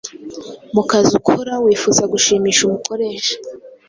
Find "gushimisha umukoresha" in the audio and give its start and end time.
2.13-3.35